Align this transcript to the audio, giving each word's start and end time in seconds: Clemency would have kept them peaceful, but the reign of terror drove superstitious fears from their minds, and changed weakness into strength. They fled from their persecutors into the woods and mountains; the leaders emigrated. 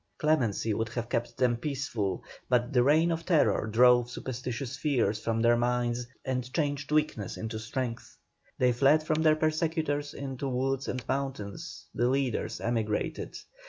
Clemency 0.17 0.73
would 0.73 0.89
have 0.89 1.09
kept 1.09 1.37
them 1.37 1.57
peaceful, 1.57 2.23
but 2.49 2.73
the 2.73 2.81
reign 2.81 3.11
of 3.11 3.23
terror 3.23 3.67
drove 3.67 4.09
superstitious 4.09 4.75
fears 4.75 5.19
from 5.23 5.43
their 5.43 5.55
minds, 5.55 6.07
and 6.25 6.51
changed 6.55 6.91
weakness 6.91 7.37
into 7.37 7.59
strength. 7.59 8.17
They 8.57 8.71
fled 8.71 9.03
from 9.03 9.21
their 9.21 9.35
persecutors 9.35 10.15
into 10.15 10.45
the 10.45 10.49
woods 10.55 10.87
and 10.87 11.07
mountains; 11.07 11.85
the 11.93 12.09
leaders 12.09 12.59
emigrated. 12.59 13.37